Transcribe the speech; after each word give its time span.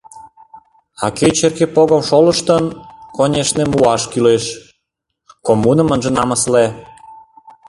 А 1.03 1.05
кӧ 1.17 1.27
черке 1.37 1.65
погым 1.75 2.01
шолыштын, 2.09 2.63
конешне, 3.15 3.63
муаш 3.71 4.03
кӱлеш, 4.11 4.43
коммуным 5.45 5.87
ынже 5.95 6.11
намысле. 6.17 6.65